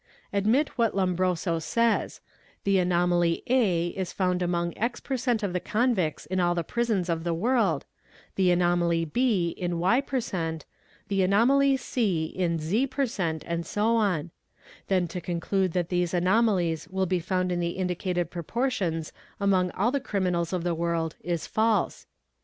Admit 0.33 0.69
what 0.79 0.95
Lombroso 0.95 1.59
says: 1.59 2.21
The 2.63 2.79
anomaly 2.79 3.43
A 3.51 3.89
is 3.89 4.11
found 4.11 4.41
among 4.41 4.73
«% 5.03 5.43
of 5.43 5.53
the 5.53 5.59
convicts 5.59 6.25
in 6.25 6.39
all 6.39 6.55
the 6.55 6.63
prisons 6.63 7.07
of 7.07 7.23
the 7.23 7.35
world, 7.35 7.85
the 8.33 8.49
anomaly 8.49 9.05
B 9.05 9.49
in 9.49 9.77
y 9.77 10.01
%, 10.01 10.61
the 11.07 11.21
anomaly 11.21 11.77
C 11.77 12.25
in 12.25 12.57
z 12.57 12.87
% 12.87 13.19
and 13.45 13.63
so 13.63 13.95
on; 13.95 14.31
then 14.87 15.07
to 15.07 15.21
conclude 15.21 15.73
that 15.73 15.89
these 15.89 16.13
anom 16.13 16.49
'alies 16.49 16.87
will 16.87 17.05
be 17.05 17.19
found 17.19 17.51
in 17.51 17.59
the 17.59 17.77
indicated 17.77 18.31
proportions 18.31 19.13
among 19.39 19.69
all 19.73 19.91
the 19.91 19.99
criminals 19.99 20.51
of 20.51 20.63
the 20.63 20.73
world, 20.73 21.15
is 21.21 21.45
false. 21.45 22.07